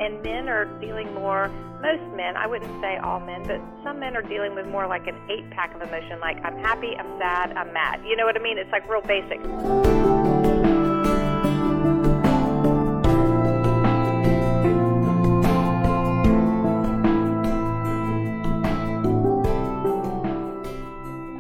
[0.01, 1.49] and men are dealing more.
[1.81, 5.07] Most men, I wouldn't say all men, but some men are dealing with more like
[5.07, 8.03] an eight pack of emotion, like I'm happy, I'm sad, I'm mad.
[8.05, 8.59] You know what I mean?
[8.59, 10.16] It's like real basic.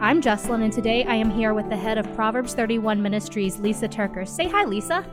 [0.07, 3.91] I'm Jesslyn, and today I am here with the head of Proverbs 31 Ministries, Lysa
[3.93, 4.28] TerKeurst.
[4.28, 5.05] Say hi, Lysa.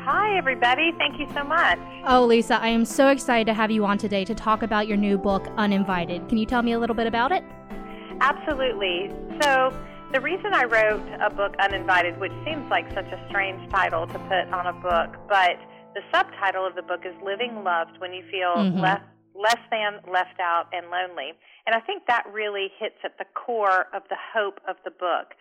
[0.00, 0.92] Hi, everybody.
[0.98, 1.78] Thank you so much.
[2.04, 4.98] Oh, Lysa, I am so excited to have you on today to talk about your
[4.98, 6.28] new book, Uninvited.
[6.28, 7.42] Can you tell me a little bit about it?
[8.20, 9.10] Absolutely.
[9.40, 9.74] So,
[10.12, 14.18] the reason I wrote a book, Uninvited, which seems like such a strange title to
[14.18, 15.56] put on a book, but
[15.94, 18.80] the subtitle of the book is Living Loved When You Feel mm-hmm.
[18.80, 21.32] Left less than, left out, and lonely.
[21.66, 25.34] And I think that really hits at the core of the hope of the book.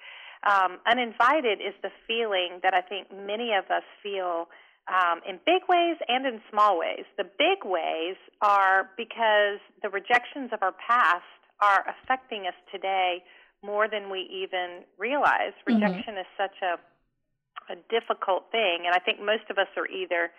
[0.44, 4.50] Um, uninvited is the feeling that I think many of us feel
[4.90, 7.06] um, in big ways and in small ways.
[7.18, 11.26] The big ways are because the rejections of our past
[11.62, 13.24] are affecting us today
[13.64, 15.54] more than we even realize.
[15.62, 15.78] Mm-hmm.
[15.78, 16.26] Rejection mm-hmm.
[16.26, 16.82] is such a
[17.70, 20.32] a difficult thing, and I think most of us are either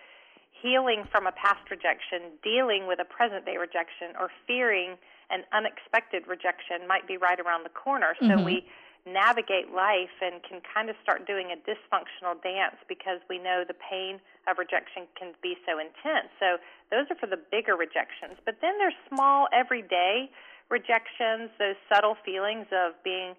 [0.63, 4.95] healing from a past rejection, dealing with a present day rejection, or fearing
[5.29, 8.15] an unexpected rejection might be right around the corner.
[8.19, 8.47] So mm-hmm.
[8.47, 8.65] we
[9.03, 13.75] navigate life and can kind of start doing a dysfunctional dance because we know the
[13.75, 16.31] pain of rejection can be so intense.
[16.39, 16.55] So
[16.87, 18.39] those are for the bigger rejections.
[18.47, 20.31] But then there's small, everyday
[20.71, 23.35] rejections, those subtle feelings of being,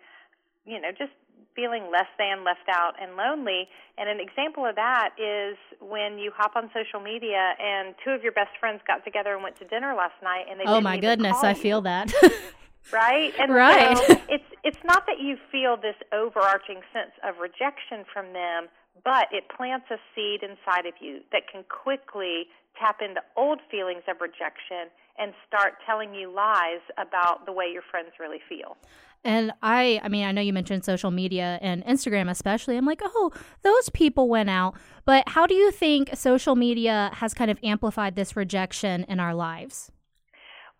[0.69, 1.17] you know, just
[1.54, 3.69] feeling less than, left out, and lonely.
[3.98, 8.22] And an example of that is when you hop on social media and two of
[8.22, 10.98] your best friends got together and went to dinner last night, and they oh my
[10.98, 12.12] goodness, I feel that.
[12.93, 13.32] right?
[13.38, 13.97] And right.
[13.97, 18.69] So it's it's not that you feel this overarching sense of rejection from them,
[19.04, 22.47] but it plants a seed inside of you that can quickly
[22.78, 27.82] tap into old feelings of rejection and start telling you lies about the way your
[27.91, 28.76] friends really feel.
[29.25, 32.76] And I, I mean, I know you mentioned social media and Instagram especially.
[32.76, 33.32] I'm like, oh,
[33.62, 34.75] those people went out.
[35.06, 39.34] But how do you think social media has kind of amplified this rejection in our
[39.34, 39.91] lives?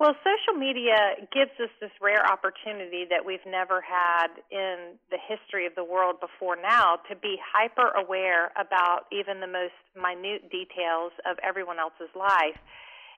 [0.01, 5.67] Well, social media gives us this rare opportunity that we've never had in the history
[5.67, 11.13] of the world before now to be hyper aware about even the most minute details
[11.25, 12.59] of everyone else's life.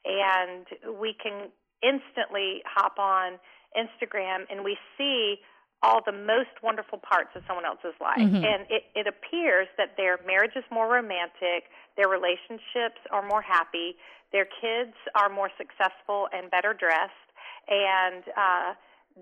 [0.06, 0.66] And
[1.00, 1.50] we can
[1.82, 3.38] instantly hop on
[3.76, 5.36] Instagram and we see
[5.82, 8.18] all the most wonderful parts of someone else's life.
[8.18, 8.42] Mm-hmm.
[8.42, 13.96] And it, it appears that their marriage is more romantic, their relationships are more happy,
[14.32, 17.28] their kids are more successful and better dressed,
[17.68, 18.74] and uh,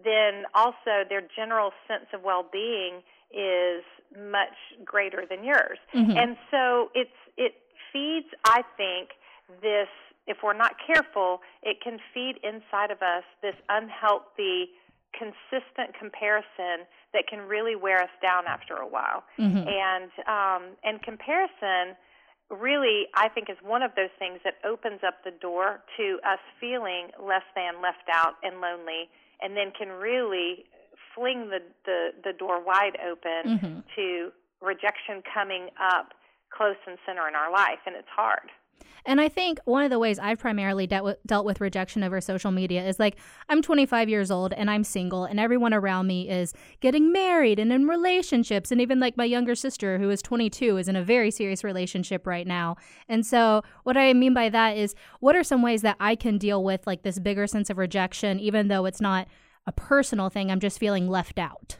[0.04, 3.02] then also their general sense of well being
[3.34, 3.82] is
[4.14, 4.54] much
[4.84, 5.78] greater than yours.
[5.94, 6.16] Mm-hmm.
[6.16, 7.54] And so it's it
[7.92, 9.10] feeds, I think,
[9.60, 9.88] this
[10.26, 14.70] if we're not careful, it can feed inside of us this unhealthy,
[15.12, 19.24] consistent comparison that can really wear us down after a while.
[19.38, 19.68] Mm-hmm.
[19.68, 21.96] And um, and comparison
[22.50, 26.38] really, I think, is one of those things that opens up the door to us
[26.60, 29.08] feeling less than, left out, and lonely,
[29.40, 30.66] and then can really
[31.14, 33.78] fling the, the, the door wide open mm-hmm.
[33.96, 34.30] to
[34.60, 36.12] rejection coming up
[36.50, 38.50] close and center in our life, and it's hard.
[39.06, 42.20] And I think one of the ways I've primarily dealt with, dealt with rejection over
[42.20, 43.16] social media is like
[43.48, 47.72] I'm 25 years old and I'm single, and everyone around me is getting married and
[47.72, 48.72] in relationships.
[48.72, 52.26] And even like my younger sister, who is 22, is in a very serious relationship
[52.26, 52.76] right now.
[53.08, 56.38] And so, what I mean by that is, what are some ways that I can
[56.38, 59.28] deal with like this bigger sense of rejection, even though it's not
[59.66, 60.50] a personal thing?
[60.50, 61.76] I'm just feeling left out.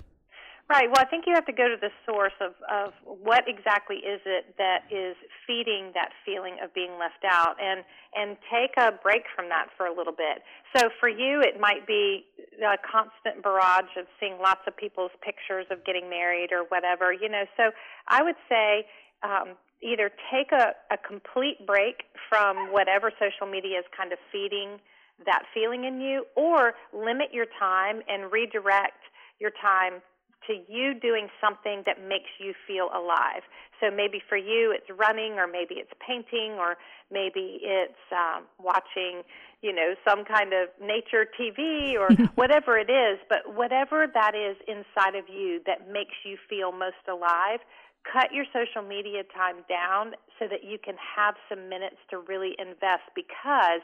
[0.64, 0.88] Right.
[0.88, 4.20] Well, I think you have to go to the source of, of what exactly is
[4.24, 5.14] it that is
[5.46, 7.84] feeding that feeling of being left out and,
[8.16, 10.40] and take a break from that for a little bit.
[10.74, 12.24] So for you, it might be
[12.64, 17.28] a constant barrage of seeing lots of people's pictures of getting married or whatever, you
[17.28, 17.44] know.
[17.58, 17.70] So
[18.08, 18.86] I would say,
[19.22, 24.80] um, either take a, a complete break from whatever social media is kind of feeding
[25.26, 29.04] that feeling in you or limit your time and redirect
[29.38, 30.00] your time
[30.46, 33.42] to you doing something that makes you feel alive.
[33.80, 36.76] So maybe for you it's running, or maybe it's painting, or
[37.10, 39.22] maybe it's um, watching,
[39.62, 43.18] you know, some kind of nature TV or whatever it is.
[43.28, 47.60] But whatever that is inside of you that makes you feel most alive,
[48.04, 52.54] cut your social media time down so that you can have some minutes to really
[52.58, 53.80] invest because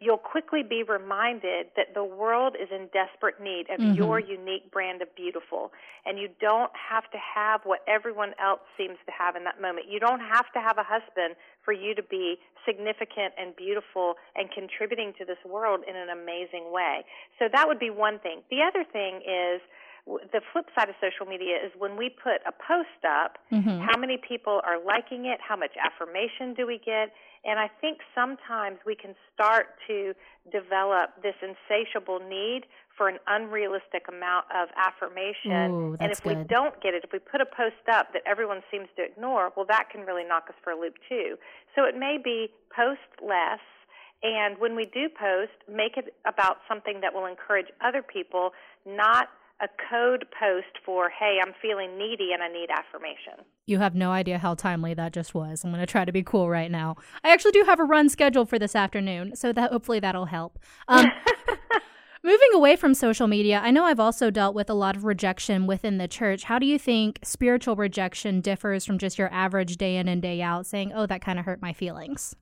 [0.00, 3.94] you'll quickly be reminded that the world is in desperate need of mm-hmm.
[3.94, 5.72] your unique brand of beautiful.
[6.04, 9.86] And you don't have to have what everyone else seems to have in that moment.
[9.88, 12.36] You don't have to have a husband for you to be
[12.66, 17.04] significant and beautiful and contributing to this world in an amazing way.
[17.38, 18.42] So that would be one thing.
[18.50, 19.60] The other thing is,
[20.06, 23.80] the flip side of social media is when we put a post up, mm-hmm.
[23.80, 25.40] how many people are liking it?
[25.40, 27.08] How much affirmation do we get?
[27.44, 30.12] And I think sometimes we can start to
[30.52, 32.64] develop this insatiable need
[32.96, 35.72] for an unrealistic amount of affirmation.
[35.72, 36.36] Ooh, and if good.
[36.36, 39.52] we don't get it, if we put a post up that everyone seems to ignore,
[39.56, 41.36] well, that can really knock us for a loop too.
[41.74, 43.64] So it may be post less.
[44.22, 48.50] And when we do post, make it about something that will encourage other people,
[48.86, 49.28] not
[49.60, 53.44] a code post for, hey, I'm feeling needy and I need affirmation.
[53.66, 55.64] You have no idea how timely that just was.
[55.64, 56.96] I'm going to try to be cool right now.
[57.22, 60.58] I actually do have a run scheduled for this afternoon, so that hopefully that'll help.
[60.88, 61.06] Um,
[62.24, 65.66] moving away from social media, I know I've also dealt with a lot of rejection
[65.66, 66.44] within the church.
[66.44, 70.42] How do you think spiritual rejection differs from just your average day in and day
[70.42, 72.34] out saying, oh, that kind of hurt my feelings?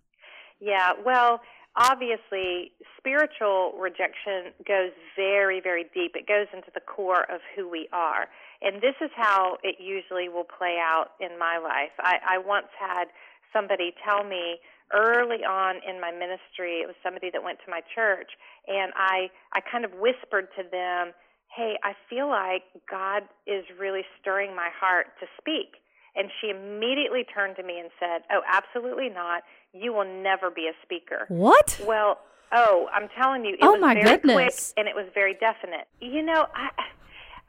[0.61, 1.41] Yeah, well,
[1.77, 6.13] obviously spiritual rejection goes very very deep.
[6.15, 8.29] It goes into the core of who we are.
[8.61, 11.91] And this is how it usually will play out in my life.
[11.99, 13.07] I, I once had
[13.53, 14.59] somebody tell me
[14.93, 18.33] early on in my ministry it was somebody that went to my church
[18.69, 21.13] and i i kind of whispered to them
[21.49, 25.81] hey i feel like god is really stirring my heart to speak
[26.17, 29.43] and she immediately turned to me and said, Oh, absolutely not.
[29.73, 31.27] You will never be a speaker.
[31.29, 31.81] What?
[31.87, 32.19] Well,
[32.53, 34.73] oh, I'm telling you, it oh was my very goodness.
[34.75, 35.89] quick and it was very definite.
[36.01, 36.71] You know, I.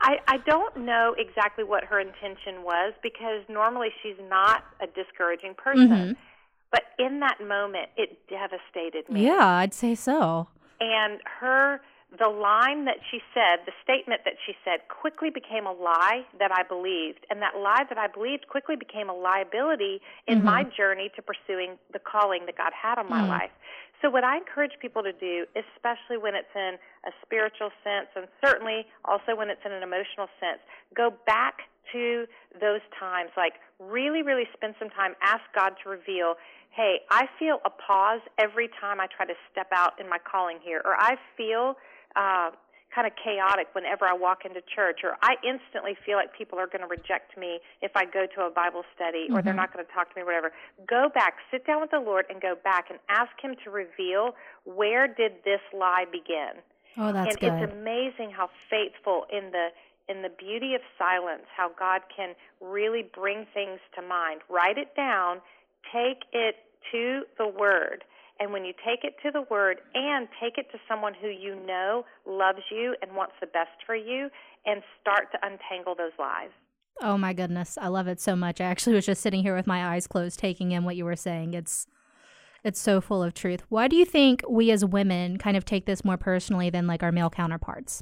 [0.02, 5.54] I, I don't know exactly what her intention was because normally she's not a discouraging
[5.56, 5.88] person.
[5.88, 6.12] Mm-hmm.
[6.72, 9.28] But in that moment, it devastated me.
[9.28, 10.50] Yeah, I'd say so.
[10.82, 11.80] And her
[12.18, 16.52] the line that she said, the statement that she said, quickly became a lie that
[16.52, 17.26] I believed.
[17.30, 20.46] And that lie that I believed quickly became a liability in mm-hmm.
[20.46, 23.30] my journey to pursuing the calling that God had on my mm.
[23.30, 23.52] life.
[24.02, 26.76] So, what I encourage people to do, especially when it's in
[27.08, 30.60] a spiritual sense, and certainly also when it's in an emotional sense,
[30.94, 32.28] go back to
[32.60, 33.32] those times.
[33.38, 36.36] Like, really, really spend some time, ask God to reveal
[36.76, 40.58] hey, I feel a pause every time I try to step out in my calling
[40.64, 41.76] here, or I feel
[42.16, 42.52] uh,
[42.94, 46.68] kind of chaotic whenever I walk into church, or I instantly feel like people are
[46.68, 49.46] going to reject me if I go to a Bible study, or mm-hmm.
[49.46, 50.52] they're not going to talk to me, or whatever.
[50.88, 54.36] Go back, sit down with the Lord, and go back and ask Him to reveal
[54.66, 56.62] where did this lie begin.
[56.98, 57.54] Oh, that's and good.
[57.54, 59.70] it's amazing how faithful in the
[60.10, 64.42] in the beauty of silence, how God can really bring things to mind.
[64.50, 65.40] Write it down,
[65.94, 66.58] take it
[66.92, 68.04] to the Word
[68.40, 71.56] and when you take it to the Word and take it to someone who you
[71.66, 74.30] know loves you and wants the best for you,
[74.66, 76.50] and start to untangle those lies.
[77.02, 78.62] Oh my goodness, I love it so much.
[78.62, 81.16] I actually was just sitting here with my eyes closed, taking in what you were
[81.16, 81.54] saying.
[81.54, 81.88] It's
[82.64, 83.64] it's so full of truth.
[83.70, 87.04] Why do you think we as women kind of take this more personally than like
[87.04, 88.02] our male counterparts?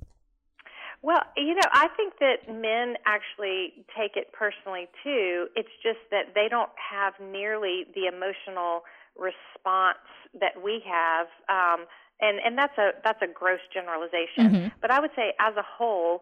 [1.03, 5.47] Well, you know, I think that men actually take it personally too.
[5.55, 8.83] It's just that they don't have nearly the emotional
[9.17, 10.05] response
[10.39, 11.27] that we have.
[11.49, 11.87] Um,
[12.21, 14.45] and and that's a that's a gross generalization.
[14.45, 14.67] Mm-hmm.
[14.79, 16.21] But I would say, as a whole,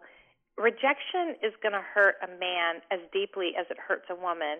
[0.58, 4.60] rejection is going to hurt a man as deeply as it hurts a woman.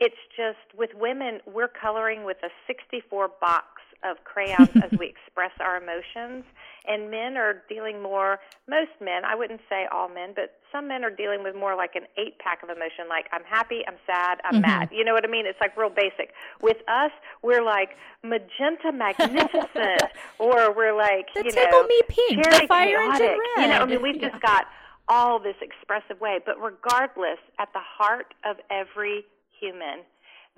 [0.00, 5.52] It's just with women, we're coloring with a 64 box of crayons as we express
[5.60, 6.44] our emotions.
[6.86, 8.38] And men are dealing more,
[8.68, 11.94] most men, I wouldn't say all men, but some men are dealing with more like
[11.94, 14.62] an eight pack of emotion, like I'm happy, I'm sad, I'm mm-hmm.
[14.62, 14.88] mad.
[14.92, 15.46] You know what I mean?
[15.46, 16.32] It's like real basic.
[16.62, 17.10] With us,
[17.42, 17.90] we're like
[18.22, 20.02] magenta magnificent,
[20.38, 23.36] or we're like, the you know, me pink, cherry fire chaotic.
[23.56, 24.30] You know, I mean, we've yeah.
[24.30, 24.66] just got
[25.08, 26.38] all this expressive way.
[26.44, 29.24] But regardless, at the heart of every
[29.58, 30.04] human,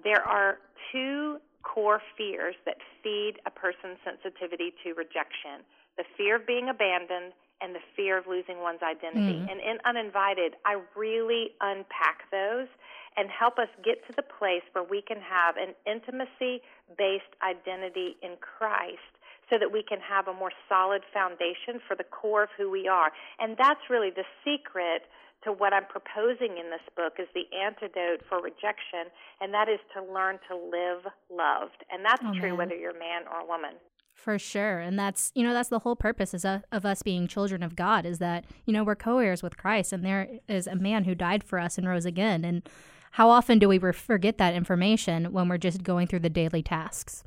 [0.03, 0.59] there are
[0.93, 5.65] two core fears that feed a person's sensitivity to rejection
[5.97, 9.37] the fear of being abandoned and the fear of losing one's identity.
[9.37, 9.53] Mm.
[9.53, 12.69] And in Uninvited, I really unpack those
[13.17, 16.63] and help us get to the place where we can have an intimacy
[16.97, 19.13] based identity in Christ
[19.51, 22.89] so that we can have a more solid foundation for the core of who we
[22.89, 23.13] are.
[23.39, 25.03] And that's really the secret
[25.45, 29.09] to what I'm proposing in this book is the antidote for rejection,
[29.41, 31.85] and that is to learn to live loved.
[31.91, 32.59] And that's oh, true man.
[32.59, 33.75] whether you're a man or a woman.
[34.21, 34.81] For sure.
[34.81, 37.75] And that's, you know, that's the whole purpose is, uh, of us being children of
[37.75, 41.05] God is that, you know, we're co heirs with Christ and there is a man
[41.05, 42.45] who died for us and rose again.
[42.45, 42.69] And
[43.13, 47.25] how often do we forget that information when we're just going through the daily tasks?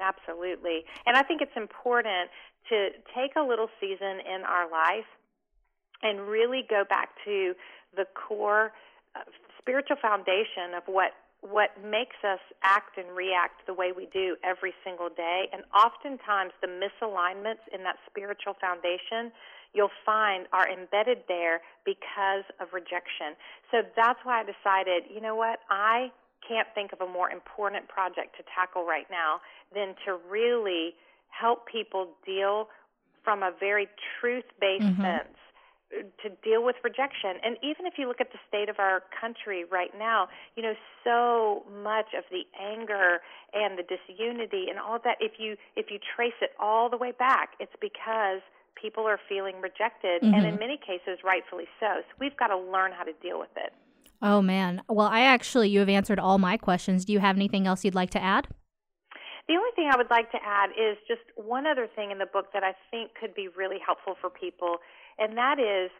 [0.00, 0.84] Absolutely.
[1.04, 2.30] And I think it's important
[2.70, 5.04] to take a little season in our life
[6.02, 7.54] and really go back to
[7.96, 8.72] the core
[9.14, 9.20] uh,
[9.58, 14.74] spiritual foundation of what what makes us act and react the way we do every
[14.84, 15.48] single day.
[15.54, 19.32] And oftentimes the misalignments in that spiritual foundation
[19.72, 23.38] you'll find are embedded there because of rejection.
[23.70, 25.60] So that's why i decided you know what?
[25.70, 26.12] I
[26.46, 29.40] can't think of a more important project to tackle right now
[29.74, 30.94] than to really
[31.28, 32.68] help people deal
[33.22, 33.88] from a very
[34.20, 35.02] truth based mm-hmm.
[35.02, 35.38] sense
[35.90, 37.42] to deal with rejection.
[37.44, 40.74] And even if you look at the state of our country right now, you know,
[41.02, 43.18] so much of the anger
[43.52, 46.96] and the disunity and all of that, if you if you trace it all the
[46.96, 48.40] way back, it's because
[48.80, 50.34] people are feeling rejected mm-hmm.
[50.34, 51.86] and in many cases rightfully so.
[51.98, 53.72] So we've got to learn how to deal with it.
[54.22, 54.82] Oh man.
[54.88, 57.04] Well, I actually you have answered all my questions.
[57.04, 58.46] Do you have anything else you'd like to add?
[59.48, 62.26] The only thing I would like to add is just one other thing in the
[62.26, 64.76] book that I think could be really helpful for people
[65.20, 65.90] and that is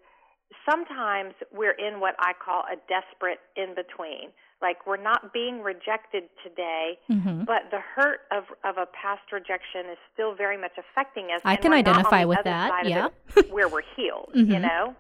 [0.68, 4.30] sometimes we're in what I call a desperate in between.
[4.60, 7.44] Like we're not being rejected today, mm-hmm.
[7.44, 11.40] but the hurt of of a past rejection is still very much affecting us.
[11.44, 12.86] I can identify with that.
[12.86, 13.08] Yeah,
[13.50, 14.52] where we're healed, mm-hmm.
[14.52, 14.94] you know.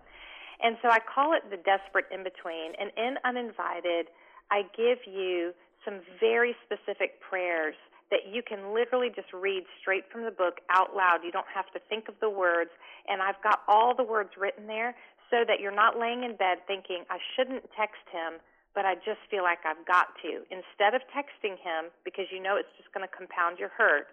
[0.62, 2.72] And so I call it the desperate in between.
[2.78, 4.08] And in Uninvited,
[4.50, 5.52] I give you
[5.84, 7.74] some very specific prayers
[8.10, 11.22] that you can literally just read straight from the book out loud.
[11.24, 12.70] You don't have to think of the words.
[13.08, 14.94] And I've got all the words written there
[15.30, 18.42] so that you're not laying in bed thinking, I shouldn't text him,
[18.74, 20.42] but I just feel like I've got to.
[20.50, 24.08] Instead of texting him, because you know it's just going to compound your hurt,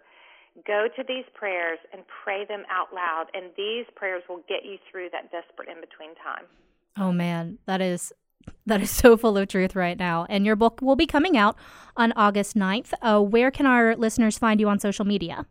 [0.66, 3.26] go to these prayers and pray them out loud.
[3.34, 6.46] And these prayers will get you through that desperate in between time.
[6.96, 8.12] Oh, man, that is
[8.68, 10.26] that is so full of truth right now.
[10.28, 11.56] And your book will be coming out
[11.96, 12.92] on August 9th.
[13.02, 15.46] Uh, where can our listeners find you on social media?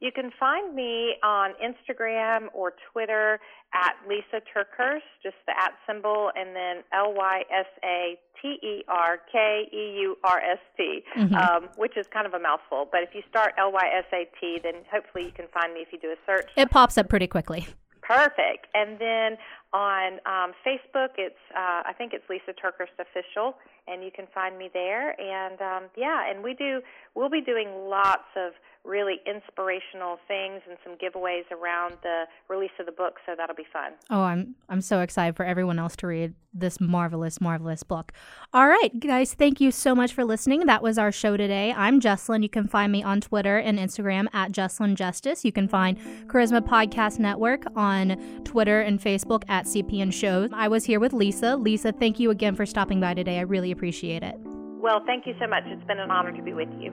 [0.00, 3.40] You can find me on Instagram or Twitter
[3.72, 8.84] at Lysa TerKeurst, just the at symbol, and then L Y S A T E
[8.86, 11.34] R K E U R S T, mm-hmm.
[11.34, 12.86] um, which is kind of a mouthful.
[12.92, 15.80] But if you start L Y S A T, then hopefully you can find me
[15.80, 16.50] if you do a search.
[16.54, 17.66] It pops up pretty quickly.
[18.02, 18.66] Perfect.
[18.74, 19.38] And then
[19.74, 23.56] on um, Facebook, it's uh, I think it's Lysa TerKeurst official,
[23.88, 25.20] and you can find me there.
[25.20, 26.80] And um, yeah, and we do
[27.16, 28.52] we'll be doing lots of
[28.84, 33.66] really inspirational things and some giveaways around the release of the book, so that'll be
[33.72, 33.92] fun.
[34.10, 38.12] Oh, I'm I'm so excited for everyone else to read this marvelous, marvelous book.
[38.52, 40.66] All right, guys, thank you so much for listening.
[40.66, 41.72] That was our show today.
[41.76, 42.42] I'm Jesslyn.
[42.42, 45.44] You can find me on Twitter and Instagram at Jesslyn Justice.
[45.44, 50.50] You can find Charisma Podcast Network on Twitter and Facebook at CPN Shows.
[50.52, 51.62] I was here with Lysa.
[51.64, 53.38] Lysa, thank you again for stopping by today.
[53.38, 54.36] I really appreciate it.
[54.84, 55.62] Well, thank you so much.
[55.66, 56.92] It's been an honor to be with you.